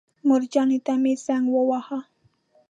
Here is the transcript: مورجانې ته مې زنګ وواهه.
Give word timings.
مورجانې 0.27 0.79
ته 0.85 0.93
مې 1.01 1.13
زنګ 1.25 1.45
وواهه. 1.51 1.99